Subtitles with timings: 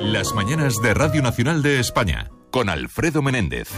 [0.00, 3.68] Las mañanas de Radio Nacional de España con Alfredo Menéndez.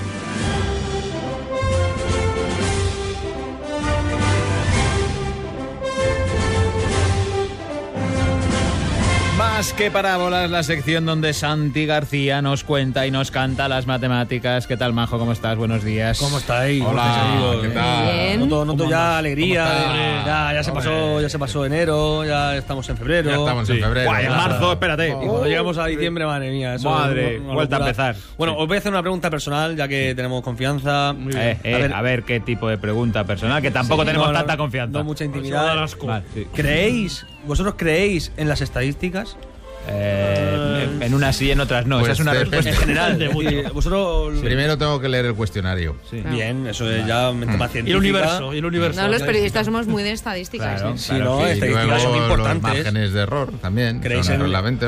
[9.64, 14.66] Más que parábolas, la sección donde Santi García nos cuenta y nos canta las matemáticas.
[14.66, 15.18] ¿Qué tal, Majo?
[15.18, 15.56] ¿Cómo estás?
[15.56, 16.18] Buenos días.
[16.18, 16.82] ¿Cómo estáis?
[16.82, 17.60] ¿Cómo Hola?
[17.62, 18.12] ¿qué tal?
[18.12, 18.40] Bien.
[18.40, 20.22] Noto, noto ya alegría.
[20.26, 23.30] Ya, ya se pasó, ya se pasó enero, ya estamos en febrero.
[23.30, 24.10] Ya estamos en febrero.
[24.10, 25.08] Guay, en marzo, espérate.
[25.08, 26.74] Y cuando llegamos a diciembre, madre mía.
[26.74, 28.16] eso Madre, es una vuelta a empezar.
[28.36, 31.16] Bueno, os voy a hacer una pregunta personal, ya que tenemos confianza.
[31.34, 34.58] Eh, eh, a, ver, qué tipo de pregunta personal, que tampoco Sí, tenemos no, tanta
[34.58, 34.98] confianza.
[34.98, 35.88] No mucha intimidad.
[36.02, 36.46] Vale, sí.
[36.52, 39.38] ¿Creéis, vosotros creéis en las estadísticas?
[39.88, 41.98] Eh, en unas sí, en otras no.
[41.98, 42.70] Pues Esa es una respuesta.
[42.70, 43.18] En general.
[43.18, 44.40] decir, vosotros.
[44.40, 45.96] Primero tengo que leer el cuestionario.
[46.10, 46.22] Sí.
[46.30, 47.90] Bien, eso es ya mente más Y científica.
[47.90, 49.02] el universo, y el universo.
[49.02, 50.80] No, los periodistas somos muy de estadísticas.
[50.80, 50.94] Claro.
[50.94, 50.98] ¿eh?
[50.98, 52.62] Sí, Claro, no, y estadísticas luego son los importantes.
[52.62, 54.00] márgenes de error también.
[54.00, 54.40] ¿Creéis son en-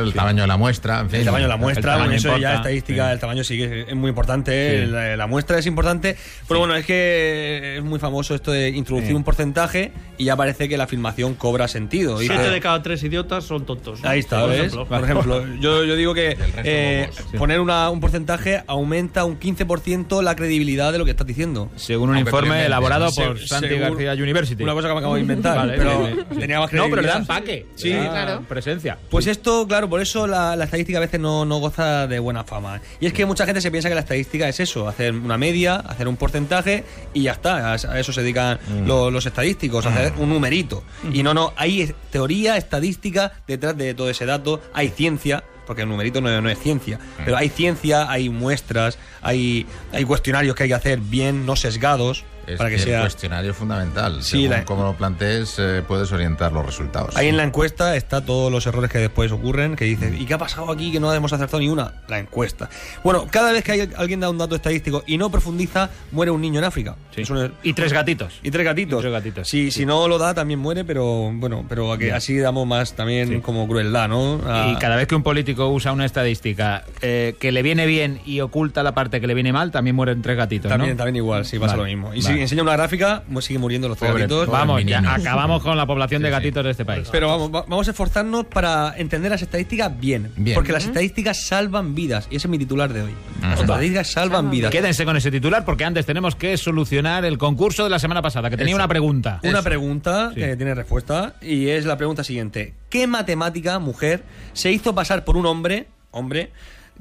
[0.06, 1.20] el tamaño de la muestra, en fin.
[1.20, 3.12] El tamaño de la El muestra, bueno, eso ya estadística, sí.
[3.12, 4.90] el tamaño sí que es muy importante, Sí.
[4.90, 6.16] la, la muestra es importante,
[6.48, 9.14] pero bueno, es que es muy famoso esto de introducir Sí.
[9.14, 12.18] un porcentaje y ya parece que la afirmación cobra sentido.
[12.18, 14.04] Siete de cada tres idiotas son tontos.
[14.04, 14.72] Ahí está, ¿ves?
[15.02, 15.22] Ejemplo.
[15.24, 20.36] Por ejemplo, yo, yo digo que eh, poner una- un porcentaje aumenta un 15% la
[20.36, 21.70] credibilidad de lo que estás diciendo.
[21.76, 24.62] Según un Aunque informe elaborado por Se- Santi según- García University.
[24.62, 27.12] Una cosa que me acabo de inventar, Vale, pero tenía más No, pero le credibilidad.
[27.14, 27.66] dan empaque.
[27.74, 28.42] Sí, da claro.
[28.48, 28.98] Presencia.
[29.10, 32.44] Pues esto, claro, por eso la, la estadística a veces no, no goza de buena
[32.44, 32.80] fama.
[33.00, 35.76] Y es que mucha gente se piensa que la estadística es eso, hacer una media,
[35.76, 37.72] hacer un porcentaje y ya está.
[37.72, 40.82] A a eso se dedican lo- los, estadísticos, a hacer un numerito.
[41.12, 45.42] Y no, no, hay teoría estadística detrás de todo ese dato, hay ciencia.
[45.66, 50.54] Porque el numerito no, no es ciencia, pero hay ciencia, hay muestras, hay, hay cuestionarios
[50.54, 52.96] que hay que hacer bien, no sesgados, Es para que que sea...
[52.98, 54.22] el cuestionario es fundamental.
[54.22, 57.16] Sí, Según la- cómo lo plantees, eh, puedes orientar los resultados.
[57.16, 60.34] Ahí en la encuesta está todos los errores que después ocurren, que dices, ¿y qué
[60.34, 61.92] ha pasado aquí que no hemos acertado ni una?
[62.08, 62.68] La encuesta.
[63.02, 66.40] Bueno, cada vez que hay- alguien da un dato estadístico y no profundiza, muere un
[66.40, 66.96] niño en África.
[67.14, 67.22] Sí.
[67.22, 68.40] Es un- Y tres gatitos.
[68.42, 68.98] y tres gatitos.
[69.00, 72.12] Y tres gatitos, Si, si no lo da, también muere, pero bueno, pero a que
[72.12, 73.40] así damos más también Sí.
[73.40, 74.40] como crueldad, ¿no?
[74.46, 78.20] A- Y cada vez que un político usa una estadística eh, que le viene bien
[78.24, 80.96] y oculta la parte que le viene mal, también mueren tres gatitos, también, ¿no?
[80.96, 82.14] también igual, sí, pasa Vale, lo mismo.
[82.14, 82.35] Y vale.
[82.36, 84.46] Si enseña una gráfica, siguen muriendo los gatitos.
[84.46, 87.08] pobre Vamos, ya acabamos con la población de gatitos de este país.
[87.10, 90.32] Pero vamos, va- vamos a esforzarnos para entender las estadísticas bien.
[90.36, 90.54] Bien.
[90.54, 92.28] Porque las estadísticas salvan vidas.
[92.30, 93.14] Y ese es mi titular de hoy.
[93.42, 94.70] Las estadísticas salvan vidas.
[94.70, 98.50] Quédense con ese titular porque antes tenemos que solucionar el concurso de la semana pasada,
[98.50, 98.76] que tenía Eso.
[98.76, 99.40] una pregunta.
[99.42, 99.62] Una Eso.
[99.64, 100.40] pregunta Sí.
[100.40, 102.74] que tiene respuesta y es la pregunta siguiente.
[102.90, 104.22] ¿Qué matemática, mujer,
[104.52, 106.50] se hizo pasar por un hombre, hombre,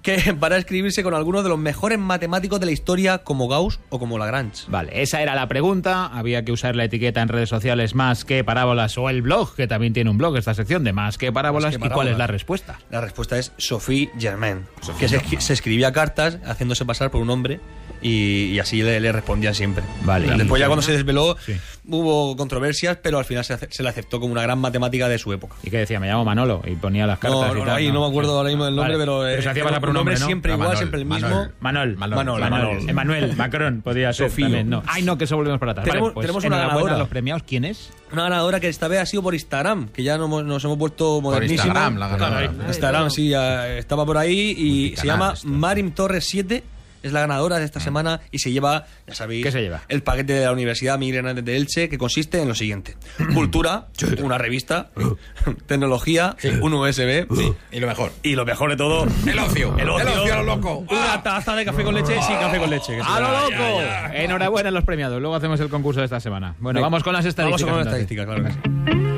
[0.02, 4.00] que para escribirse con algunos de los mejores matemáticos de la historia como Gauss o
[4.00, 4.66] como Lagrange?
[4.68, 6.06] Vale, esa era la pregunta.
[6.08, 9.68] Había que usar la etiqueta en redes sociales más que parábolas o el blog, que
[9.68, 11.74] también tiene un blog, esta sección de más que parábolas.
[11.74, 12.80] Más que ¿Y cuál es la respuesta?
[12.90, 14.66] La respuesta es Sophie Germain,
[15.00, 17.60] que se, se escribía cartas haciéndose pasar por un hombre
[18.08, 19.84] y, y así le, le respondían siempre.
[20.04, 20.28] Vale.
[20.38, 21.56] Después ya cuando se desveló Sí.
[21.90, 25.34] hubo controversias, pero al final se, se le aceptó como una gran matemática de su
[25.34, 25.56] época.
[25.64, 27.76] Y que decía, me llamo Manolo, y ponía las cartas No, y tal.
[27.78, 29.06] ahí no me acuerdo ahora mismo del nombre, Vale.
[29.28, 31.28] pero, se hacía pasar por un nombre siempre igual, siempre el mismo.
[31.28, 31.52] Manuel.
[31.60, 31.98] Manuel.
[31.98, 32.50] Manuel, Manuel, Manuel.
[32.52, 32.90] Manuel.
[32.90, 34.46] Emanuel, Macron, podía ser Sofío.
[34.46, 34.84] también, no.
[34.86, 35.86] Ay, no, que eso volvemos para atrás.
[35.86, 36.98] Tenemos- Vale, pues tenemos una ganadora.
[36.98, 37.42] los premiados.
[37.44, 37.90] ¿Quién es?
[38.12, 40.78] Una ganadora que esta vez ha sido por Instagram, que ya nos, hemos- nos hemos
[40.78, 41.66] vuelto Por modernísimos.
[41.66, 42.52] Instagram, la ganadora.
[42.68, 45.34] Instagram, sí, ya estaba por ahí y se llama.
[45.44, 46.64] Marim Torres 7.
[47.06, 49.82] Es la ganadora de esta semana y se lleva, ya sabéis, ¿Qué se lleva?
[49.90, 52.96] el paquete de la Universidad Miguel Hernández de Elche, que consiste en lo siguiente:
[53.36, 53.88] cultura,
[54.24, 54.90] una revista,
[55.68, 57.28] tecnología, un USB
[57.72, 58.12] Y lo mejor.
[58.24, 59.76] y lo mejor de todo, El ocio.
[59.78, 60.86] el ocio, a lo loco.
[60.90, 62.96] una taza de café con leche, sí, café con leche.
[62.96, 63.82] que ¡A lo loco!
[64.14, 65.20] Enhorabuena a los premiados.
[65.22, 66.56] Luego hacemos el concurso de esta semana.
[66.60, 67.62] Bueno, Venga, vamos con las estadísticas.
[67.72, 69.15] Vamos con las estadísticas, claro que sí.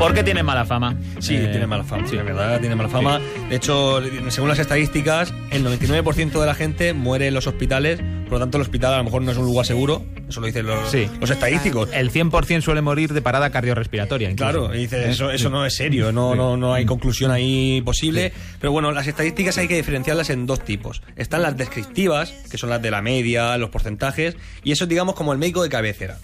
[0.00, 0.96] ¿Por qué tiene mala fama?
[1.18, 2.16] Sí, Eh, tiene mala fama, sí.
[2.16, 3.20] de verdad, tiene mala fama.
[3.50, 4.00] De hecho,
[4.30, 8.56] según las estadísticas, el 99% de la gente muere en los hospitales, por lo tanto
[8.56, 11.06] el hospital a lo mejor no es un lugar seguro, eso lo dicen los, Sí.
[11.20, 11.90] los estadísticos.
[11.92, 14.30] El 100% suele morir de parada cardiorrespiratoria.
[14.30, 14.50] incluso.
[14.68, 15.10] Claro, y ¿Eh?
[15.10, 15.52] eso, eso Sí.
[15.52, 18.32] no es serio, no, no, no hay conclusión ahí posible.
[18.58, 21.02] Pero bueno, las estadísticas hay que diferenciarlas en dos tipos.
[21.16, 25.14] Están las descriptivas, que son las de la media, los porcentajes, y eso es, digamos,
[25.14, 26.16] como el médico de cabecera.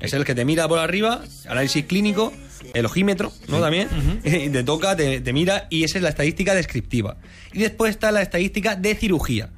[0.00, 2.32] Es el que te mira por arriba, análisis clínico,
[2.72, 3.60] el ojímetro, ¿no?
[3.60, 3.88] También,
[4.22, 7.16] te toca, te, te mira, y esa es la estadística descriptiva.
[7.52, 9.50] Y después está la estadística de cirugía,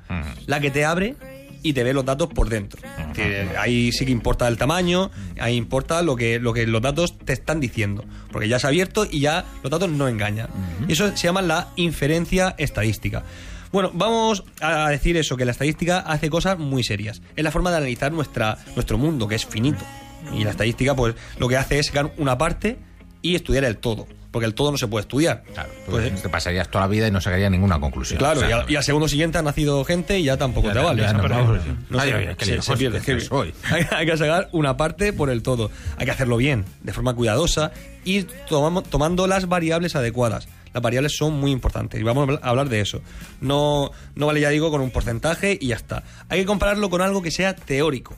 [0.46, 1.16] la que te abre
[1.62, 2.80] y te ve los datos por dentro.
[3.14, 5.10] Que ahí sí que importa el tamaño,
[5.40, 8.04] ahí importa lo que, lo que los datos te están diciendo.
[8.30, 10.48] Porque ya se ha abierto y ya los datos no engañan.
[10.86, 13.24] Y eso se llama la inferencia estadística.
[13.72, 17.20] Bueno, vamos a decir eso, que la estadística hace cosas muy serias.
[17.34, 19.84] Es la forma de analizar nuestra, nuestro mundo, que es finito.
[20.32, 22.78] Y la estadística, pues, lo que hace es sacar una parte
[23.22, 24.06] y estudiar el todo.
[24.30, 25.44] Porque el todo no se puede estudiar.
[25.54, 28.18] Claro, Pues, te pasarías toda la vida y no sacarías ninguna conclusión.
[28.18, 30.66] Claro, O sea, y, al, y al segundo siguiente ha nacido gente y ya tampoco
[30.68, 31.02] Ya te no, vale.
[31.02, 33.20] ya no, Pero- vamos, no ay, se- ay, qué se- lío, se pierde, hostia, que-
[33.22, 33.54] soy.
[33.70, 35.70] Hay, hay que sacar una parte por el todo.
[35.96, 37.72] Hay que hacerlo bien, de forma cuidadosa
[38.04, 40.48] y tomamo- tomando las variables adecuadas.
[40.74, 43.00] Las variables son muy importantes y vamos a hablar de eso.
[43.40, 46.02] No, no vale, ya digo, con un porcentaje y ya está.
[46.28, 48.14] Hay que compararlo con algo que sea teórico.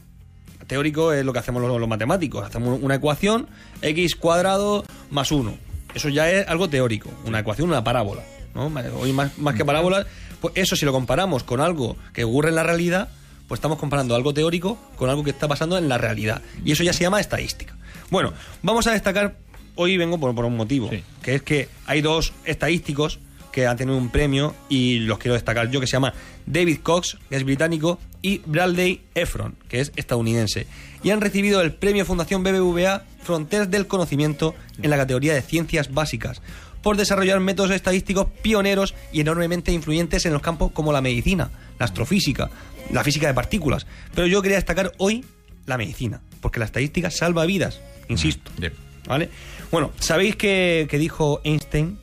[0.69, 2.45] Teórico es lo que hacemos los, los matemáticos.
[2.47, 3.49] Hacemos una ecuación,
[3.83, 5.53] x cuadrado más 1.
[5.95, 7.11] Eso ya es algo teórico.
[7.25, 8.23] Una ecuación, una parábola.
[8.55, 8.71] ¿no?
[9.01, 10.07] Hoy más, más que parábolas,
[10.41, 13.09] pues eso si lo comparamos con algo que ocurre en la realidad,
[13.49, 16.43] pues estamos comparando algo teórico con algo que está pasando en la realidad.
[16.65, 17.75] Y eso ya se llama estadística.
[18.11, 18.33] Bueno,
[18.63, 19.37] vamos a destacar,
[19.75, 21.03] hoy vengo por, por un motivo, Sí.
[21.23, 23.21] que es que hay dos estadísticos
[23.59, 26.15] que han tenido un premio y los quiero destacar yo, que se llama
[26.47, 30.69] David Cox, que es británico, y Bradley Efron, que es estadounidense.
[31.03, 35.93] Y han recibido el premio Fundación BBVA Fronteras del Conocimiento en la categoría de Ciencias
[35.93, 36.41] Básicas,
[36.85, 41.51] por desarrollar métodos estadísticos pioneros y enormemente influyentes en los campos como la medicina,
[41.81, 42.51] la astrofísica,
[42.93, 43.89] la física de partículas.
[44.15, 45.25] Pero yo quería destacar hoy
[45.67, 48.53] la medicina, porque la estadística salva vidas, insisto.
[48.57, 48.73] Bien.
[49.09, 49.31] ¿Vale?
[49.73, 51.99] Bueno, ¿sabéis que, que dijo Einstein,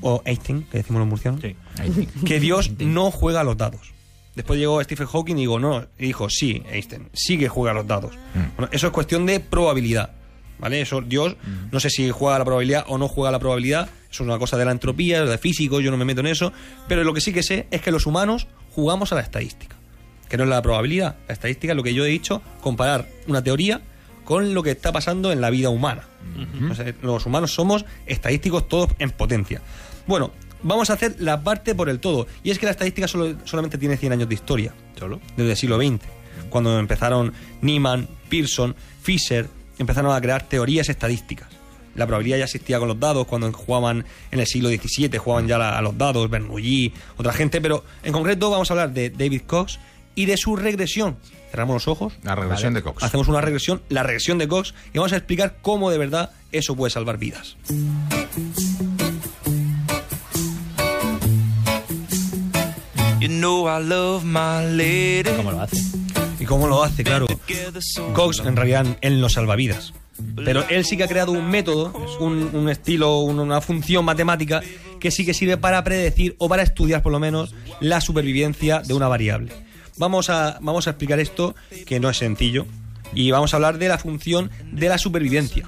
[0.00, 1.40] o Einstein, que decimos los murcianos?
[1.40, 1.56] Sí.
[2.24, 3.92] Que Dios no juega a los dados.
[4.34, 7.74] Después llegó Stephen Hawking y digo, no, y dijo, sí, Einstein, sí que juega a
[7.74, 8.14] los dados.
[8.56, 10.12] Bueno, eso es cuestión de probabilidad.
[10.60, 10.80] ¿Vale?
[10.80, 11.36] Eso, Dios,
[11.70, 14.28] no sé si juega a la probabilidad o no juega a la probabilidad, eso es
[14.28, 16.52] una cosa de la entropía, de físico, yo no me meto en eso,
[16.88, 19.76] pero lo que sí que sé es que los humanos jugamos a la estadística,
[20.28, 23.40] que no es la probabilidad, la estadística es lo que yo he dicho, comparar una
[23.40, 23.82] teoría
[24.28, 26.02] con lo que está pasando en la vida humana.
[27.00, 29.62] Los humanos somos estadísticos todos en potencia.
[30.06, 30.32] Bueno,
[30.62, 33.78] vamos a hacer la parte por el todo, y es que la estadística solo- solamente
[33.78, 35.18] tiene 100 años de historia ¿Solo?
[35.34, 36.04] desde el siglo XX,
[36.50, 37.32] cuando empezaron
[37.62, 39.48] Niemann, Pearson, Fisher,
[39.78, 41.48] empezaron a crear teorías estadísticas.
[41.94, 45.56] La probabilidad ya existía con los dados cuando jugaban en el siglo XVII, jugaban ya
[45.56, 49.42] la- a los dados, Bernoulli, otra gente, pero en concreto vamos a hablar de David
[49.46, 49.78] Cox
[50.14, 51.16] y de su regresión.
[51.50, 53.02] Cerramos los ojos, La regresión de Cox.
[53.02, 56.76] hacemos una regresión, la regresión de Cox, y vamos a explicar cómo de verdad eso
[56.76, 57.56] puede salvar vidas.
[63.20, 65.30] You know I love my lady.
[65.36, 65.76] ¿Cómo lo hace?
[66.38, 67.02] ¿Y cómo lo hace?
[67.02, 67.26] Claro.
[68.14, 69.92] Cox en realidad él no salva vidas.
[70.44, 74.60] Pero él sí que ha creado un método, un, un estilo, un- una función matemática
[75.00, 78.94] que sí que sirve para predecir o para estudiar por lo menos la supervivencia de
[78.94, 79.52] una variable.
[79.98, 81.54] Vamos a, vamos a explicar esto
[81.86, 82.66] que no es sencillo
[83.14, 85.66] y vamos a hablar de la función de la supervivencia.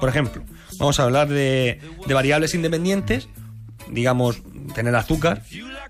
[0.00, 0.42] Por ejemplo,
[0.78, 3.28] vamos a hablar de, de variables independientes,
[3.88, 4.42] digamos,
[4.74, 5.42] tener azúcar,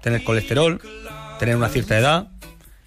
[0.03, 0.81] tener colesterol,
[1.39, 2.29] tener una cierta edad,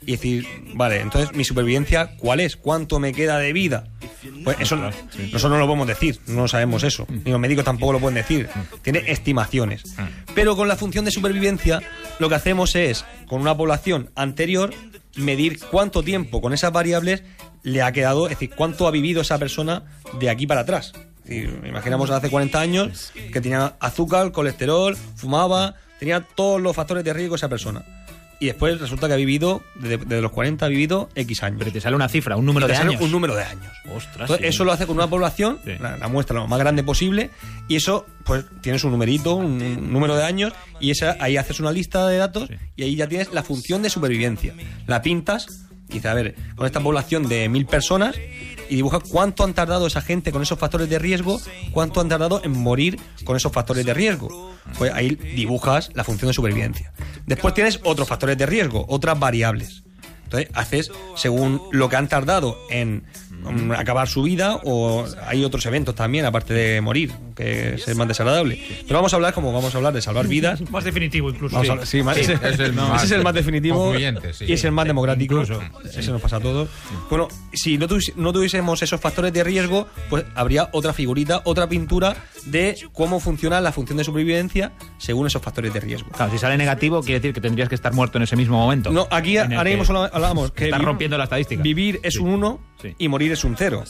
[0.06, 2.56] y decir, vale, entonces mi supervivencia, ¿cuál es?
[2.56, 3.88] ¿Cuánto me queda de vida?
[4.46, 7.92] Pues eso no- nosotros no lo podemos decir, no sabemos eso, ni los médicos tampoco
[7.94, 8.48] lo pueden decir,
[8.84, 9.84] tiene estimaciones.
[10.34, 11.82] Pero con la función de supervivencia,
[12.20, 14.74] lo que hacemos es, con una población anterior,
[15.16, 17.24] medir cuánto tiempo con esas variables
[17.64, 19.84] le ha quedado, es decir, cuánto ha vivido esa persona
[20.20, 20.94] de aquí para atrás.
[21.26, 27.14] Es imaginamos hace 40 años que tenía azúcar, colesterol, fumaba, tenía todos los factores de
[27.14, 27.84] riesgo esa persona.
[28.40, 31.58] Y después resulta que ha vivido, desde, desde los 40 ha vivido X años.
[31.60, 33.02] Pero te sale una cifra, un número de años.
[33.02, 33.72] Un número de años.
[33.92, 34.22] Ostras.
[34.30, 34.46] Entonces, sí.
[34.48, 35.72] eso lo hace con una población, Sí.
[35.80, 37.32] la, la muestra lo más grande posible,
[37.68, 41.60] y eso, pues, tienes un numerito, un, un número de años, y esa, ahí haces
[41.60, 44.54] una lista de datos, y ahí ya tienes la función de supervivencia.
[44.86, 45.48] La pintas,
[45.90, 48.16] y dices, a ver, con esta población de mil personas,
[48.70, 51.40] y dibujas cuánto han tardado esa gente con esos factores de riesgo,
[51.72, 54.56] cuánto han tardado en morir con esos factores de riesgo.
[54.78, 56.94] Pues ahí dibujas la función de supervivencia.
[57.26, 59.84] Después tienes otros factores de riesgo, otras variables.
[60.26, 63.06] Entonces haces según lo que han tardado en
[63.78, 68.08] acabar su vida o hay otros eventos también aparte de morir que es el más
[68.08, 68.60] desagradable.
[68.88, 70.60] Pero vamos a hablar como vamos a hablar de salvar vidas.
[70.72, 71.56] Más definitivo incluso.
[71.56, 73.94] Vamos a sí, más- Sí, ese, es el más- ese es el más definitivo
[74.34, 74.46] sí.
[74.46, 75.42] y es el más democrático.
[75.42, 75.62] incluso.
[75.86, 76.68] Ese nos pasa a todos.
[77.10, 81.68] Bueno, si no, tuvis- no tuviésemos esos factores de riesgo, pues habría otra figurita, otra
[81.70, 86.10] pintura de cómo funciona la función de supervivencia según esos factores de riesgo.
[86.10, 88.92] Claro, si sale negativo, quiere decir que tendrías que estar muerto en ese mismo momento.
[88.92, 91.62] No, aquí ahora que mismo hablábamos que Está vi- rompiendo la estadística.
[91.62, 92.20] Vivir es Sí.
[92.20, 92.94] un 1 Sí.
[93.00, 93.84] y morir es un 0.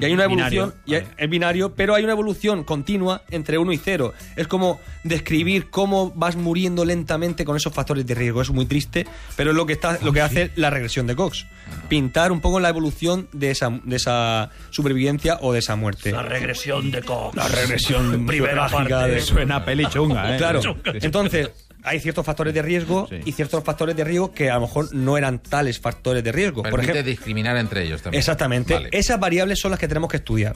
[0.00, 1.14] Y hay una Binario, evolución, y hay- vale.
[1.18, 4.12] es binario, pero hay una evolución continua entre 1 y 0.
[4.36, 8.42] Es como describir cómo vas muriendo lentamente con esos factores de riesgo.
[8.42, 11.46] Es muy triste, pero es lo que, está, lo que hace la regresión de Cox.
[11.88, 16.12] Pintar un poco la evolución de esa, de esa supervivencia o de esa muerte.
[16.12, 17.36] La regresión de Cox.
[17.36, 18.94] La regresión Primera parte.
[18.94, 20.38] de- Suena peli chunga, ¿eh?
[20.38, 20.60] Claro.
[20.94, 21.50] Entonces,
[21.82, 23.16] hay ciertos factores de riesgo Sí.
[23.24, 26.62] y ciertos factores de riesgo que a lo mejor no eran tales factores de riesgo.
[26.62, 28.18] Por Permite ejemplo, discriminar entre ellos también.
[28.18, 28.74] Exactamente.
[28.74, 28.88] Vale.
[28.92, 30.54] Esas variables son las que tenemos que estudiar.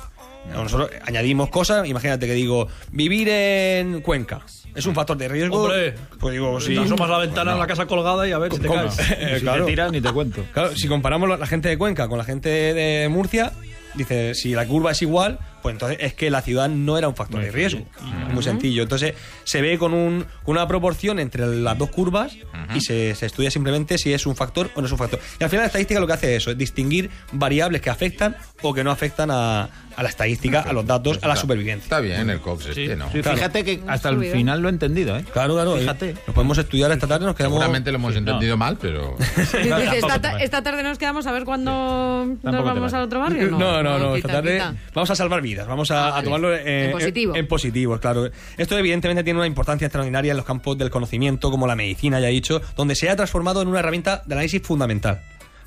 [0.52, 4.42] Nosotros añadimos cosas, imagínate que digo, vivir en Cuenca.
[4.74, 5.62] ¿Es un factor de riesgo?
[5.62, 6.74] Hombre, pues digo, Si sí.
[6.74, 8.94] te asomas a la ventana en la casa colgada y a ver si te caes.
[9.36, 9.64] Si claro.
[9.64, 10.44] te tiras, ni te cuento.
[10.52, 13.52] Claro, si comparamos la la gente de Cuenca con la gente de Murcia,
[13.94, 17.16] dice, si la curva es igual, pues entonces es que la ciudad no era un
[17.16, 17.87] factor de riesgo.
[18.35, 18.83] Muy sencillo.
[18.83, 22.37] Entonces se ve con un- una proporción entre las dos curvas
[22.75, 25.18] y se, se estudia simplemente si es un factor o no es un factor.
[25.40, 28.37] Y al final la estadística lo que hace es eso, es distinguir variables que afectan
[28.61, 31.84] o que no afectan a, a la estadística, a los datos, a la supervivencia.
[31.84, 33.10] Está bien el Cox este, ¿no?
[33.12, 35.24] Sí, fíjate que hasta el final lo he entendido, ¿eh?
[35.32, 35.76] Claro, claro.
[35.76, 36.10] Fíjate.
[36.10, 37.56] eh, Lo podemos estudiar esta tarde, nos quedamos...
[37.58, 39.16] Seguramente lo hemos entendido mal, pero...
[39.94, 43.50] Esta, ta- esta tarde nos quedamos a ver cuándo nos vamos al otro barrio.
[43.50, 44.74] No, No, no, Esta tarde quita.
[44.94, 45.66] vamos a salvar vidas.
[45.66, 47.34] Vamos a, Ah, a tomarlo eh, En positivo.
[47.36, 48.30] En, positivo, claro.
[48.56, 52.28] Esto evidentemente tiene una importancia extraordinaria en los campos del conocimiento, como la medicina, ya
[52.28, 55.20] he dicho, donde se ha transformado en una herramienta de análisis fundamental.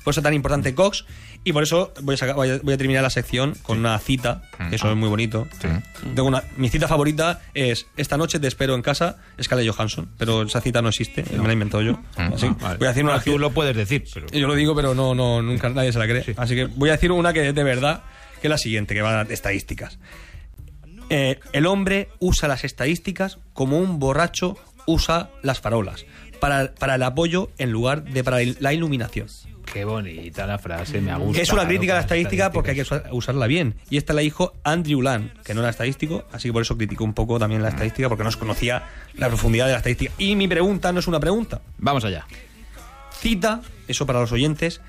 [0.04, 1.04] Por eso es tan importante Cox
[1.44, 3.98] y por eso voy a, sacar- voy a- voy a terminar la sección con una
[3.98, 5.46] cita, que eso es muy bonito.
[6.14, 10.42] Tengo una, mi cita favorita es Esta noche te espero en casa, Scarlett Johansson, pero
[10.42, 12.00] esa cita no existe, me la he inventado yo.
[12.16, 12.78] Así, Vale.
[12.78, 14.26] voy a decir una Ah, tú lo puedes decir, pero...
[14.28, 16.24] yo lo digo, pero no, no, nunca nadie se la cree.
[16.36, 18.02] Así que voy a decir una que es de verdad,
[18.40, 19.98] que es la siguiente, que va de estadísticas.
[21.10, 26.04] Eh, el hombre usa las estadísticas como un borracho usa las farolas,
[26.40, 29.26] para, para el apoyo en lugar de para la iluminación.
[29.72, 31.34] Qué bonita la frase, me ha gustado.
[31.34, 33.74] Que es una crítica a la estadística porque hay que usarla bien.
[33.90, 37.04] Y esta la dijo Andrew Land, que no era estadístico, así que por eso criticó
[37.04, 38.84] un poco también la estadística, porque no se conocía
[39.14, 40.12] la profundidad de la estadística.
[40.18, 42.26] Y mi pregunta no es una pregunta, Vamos allá.
[43.20, 44.80] cita, eso para los oyentes,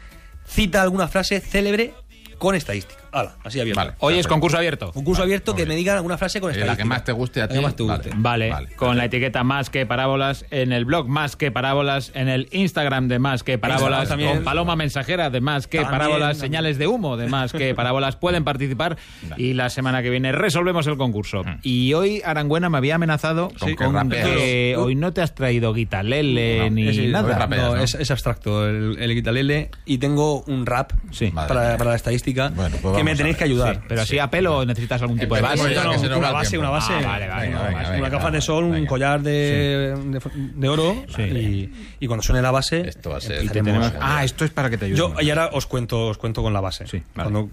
[0.48, 1.94] cita alguna frase célebre
[2.38, 2.99] con estadística.
[3.12, 3.80] Hala, así abierto.
[3.80, 3.94] Vale.
[4.00, 4.92] Hoy es concurso abierto.
[4.92, 6.74] Concurso abierto que me digan alguna frase con Eh, estadística.
[6.74, 7.56] la que más te guste a La ti.
[7.56, 8.10] que más te guste.
[8.16, 8.70] Vale, Vale.
[8.76, 13.08] con la etiqueta más que parábolas en el blog más que parábolas en el Instagram
[13.08, 14.36] de más que parábolas Instagram también.
[14.38, 16.52] con paloma mensajera de más que También, parábolas también.
[16.52, 18.98] señales de humo de más que parábolas pueden participar
[19.38, 23.70] y la semana que viene resolvemos el concurso y hoy Arangüena me había amenazado Con
[23.70, 24.28] que con rapeas.
[24.28, 27.82] que hoy no te has traído guitarlele No, ni Es, nada rapeas, no, ¿no?
[27.84, 31.32] es, es abstracto el, el guitarlele y tengo un rap Sí.
[31.32, 33.82] Para, para la estadística Bueno, pues que me tenéis que ayudar.
[33.88, 36.94] pero así a pelo o necesitas algún tipo de base No, una base, una base.
[36.94, 37.92] Ah, vale, vale, Venga, no, venga, base.
[37.92, 40.22] venga, una gafa de sol, un collar de, de,
[40.56, 41.22] de oro Sí.
[41.24, 43.88] y, y cuando suene la base Esto va a ser- empezaremos.
[43.92, 46.42] Tenemos- ah esto es para que te ayude Yo y ahora os cuento, os cuento
[46.44, 46.86] con la base.
[46.88, 47.32] Sí, vale.
[47.32, 47.50] Cuando-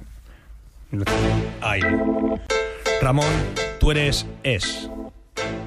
[1.63, 1.81] Ahí.
[3.03, 3.27] Ramón,
[3.81, 4.89] tú eres es.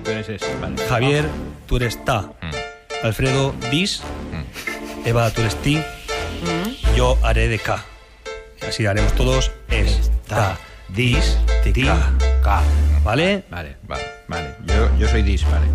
[0.03, 0.75] Tú eres ese, vale.
[0.87, 1.25] Javier,
[1.67, 2.21] tú eres ta.
[2.41, 3.05] Mm.
[3.05, 4.01] Alfredo, dis.
[5.05, 5.79] Eva, tú eres ti.
[6.95, 7.83] Yo haré de K.
[8.67, 10.57] Así haremos todos es, ta,
[10.89, 12.11] dis, ti, K.
[12.43, 12.61] K.
[13.03, 13.43] ¿Vale?
[13.49, 14.55] Vale, vale, vale.
[14.65, 15.67] Yo, yo soy dis, vale.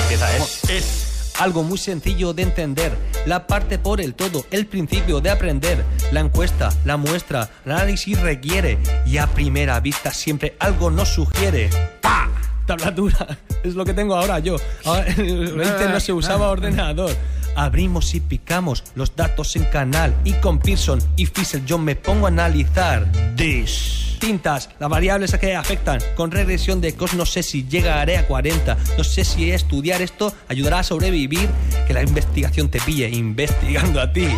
[0.00, 0.70] Empieza es.
[0.70, 2.92] Es algo muy sencillo de entender.
[3.26, 5.84] La parte por el todo, el principio de aprender.
[6.12, 8.78] La encuesta, la muestra, el análisis requiere.
[9.06, 11.70] Y a primera vista siempre algo nos sugiere.
[12.00, 12.28] ¡Pa!
[12.66, 13.38] Tablatura.
[13.62, 14.56] Es lo que tengo ahora yo.
[14.84, 17.16] Ahora, antes no se usaba ordenador.
[17.58, 20.14] Abrimos y picamos los datos en canal.
[20.22, 23.10] Y con Pearson y Fisher yo me pongo a analizar.
[23.34, 24.16] This.
[24.20, 26.00] Tintas, las variables a que afectan.
[26.14, 28.76] Con regresión de cos no sé si llegaré a 40.
[28.96, 31.48] No sé si estudiar esto ayudará a sobrevivir.
[31.88, 34.28] Que la investigación te pille investigando a ti.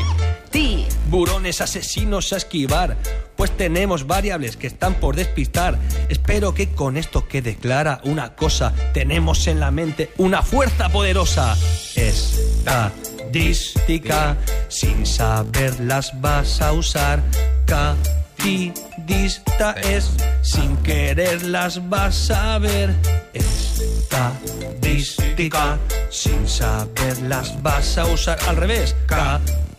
[0.51, 0.87] Ti.
[1.11, 2.97] Burones asesinos a esquivar.
[3.37, 5.79] Pues tenemos variables que están por despistar.
[6.09, 8.73] Espero que con esto quede clara una cosa.
[8.95, 11.55] Tenemos en la mente una fuerza poderosa.
[13.31, 14.37] Estadística.
[14.69, 17.23] Sin saberlas vas a usar.
[17.65, 20.11] Catidista es.
[20.43, 22.93] Sin quererlas vas a ver.
[23.33, 24.59] Estadística.
[26.11, 28.37] Sin saberlas vas a usar.
[28.49, 28.97] Al revés.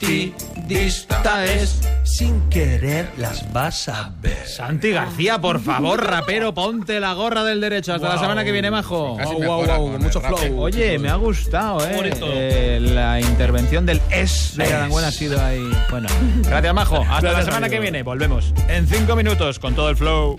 [0.02, 1.80] Catidista es.
[2.04, 4.48] Sin quererlas vas a ver.
[4.48, 7.94] Santi García, por favor, rapero, ponte la gorra del derecho.
[7.94, 9.16] Hasta la semana que viene, majo.
[9.18, 10.60] Casi Wow, wow, mucho flow.
[10.60, 12.12] Oye, me ha gustado, ¿eh?
[12.24, 15.64] Eh, la intervención del es de Arangüena ha sido ahí.
[15.90, 16.10] Bueno,
[16.44, 17.06] gracias, Majo.
[17.08, 17.72] Hasta la semana amigo.
[17.72, 18.04] que viene.
[18.04, 20.38] Volvemos en cinco minutos con todo el flow.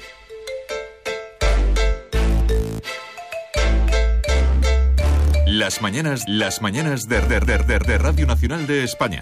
[5.53, 9.21] Las mañanas, las mañanas de, de, Radio Nacional de España.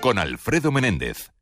[0.00, 1.32] Con Alfredo Menéndez.